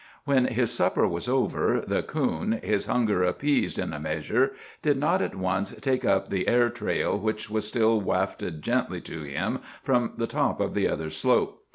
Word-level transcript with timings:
When 0.25 0.45
his 0.47 0.71
supper 0.71 1.07
was 1.07 1.27
over, 1.27 1.83
the 1.85 2.01
coon, 2.01 2.53
his 2.63 2.87
hunger 2.87 3.21
appeased 3.21 3.77
in 3.77 3.93
a 3.93 3.99
measure, 3.99 4.53
did 4.81 4.97
not 4.97 5.21
at 5.21 5.35
once 5.35 5.75
take 5.75 6.03
up 6.05 6.29
the 6.29 6.47
air 6.47 6.71
trail 6.71 7.19
which 7.19 7.51
was 7.51 7.67
still 7.67 8.01
wafted 8.01 8.63
gently 8.63 8.99
to 9.01 9.21
him 9.21 9.59
from 9.83 10.13
the 10.17 10.25
top 10.25 10.59
of 10.59 10.73
the 10.73 10.87
other 10.89 11.11
slope. 11.11 11.67